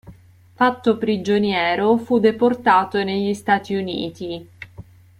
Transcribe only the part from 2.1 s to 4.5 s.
deportato negli Stati Uniti.